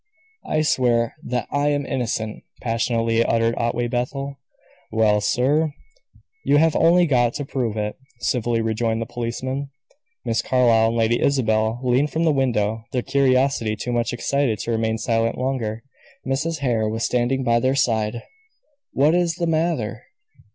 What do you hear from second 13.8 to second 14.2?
much